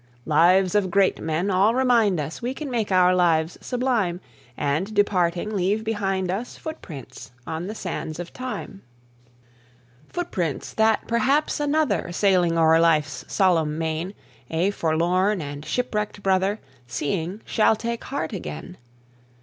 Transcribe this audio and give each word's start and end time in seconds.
Lives 0.25 0.73
of 0.73 0.89
great 0.89 1.19
men 1.21 1.51
all 1.51 1.75
remind 1.75 2.19
us 2.19 2.41
We 2.41 2.55
can 2.55 2.71
make 2.71 2.91
our 2.91 3.13
lives 3.13 3.59
sublime, 3.61 4.19
And, 4.57 4.95
departing, 4.95 5.55
leave 5.55 5.83
behind 5.83 6.31
us 6.31 6.57
Footprints 6.57 7.29
on 7.45 7.67
the 7.67 7.75
sands 7.75 8.17
of 8.19 8.33
time; 8.33 8.81
Footprints, 10.09 10.73
that 10.73 11.07
perhaps 11.07 11.59
another, 11.59 12.11
Sailing 12.11 12.57
o'er 12.57 12.79
life's 12.79 13.25
solemn 13.31 13.77
main, 13.77 14.15
A 14.49 14.71
forlorn 14.71 15.39
and 15.39 15.63
shipwrecked 15.63 16.23
brother, 16.23 16.59
Seeing, 16.87 17.41
shall 17.45 17.75
take 17.75 18.05
heart 18.05 18.33
again. 18.33 18.77